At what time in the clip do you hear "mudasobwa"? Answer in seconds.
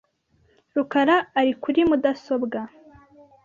1.89-2.59